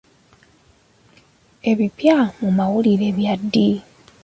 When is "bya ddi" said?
3.17-3.69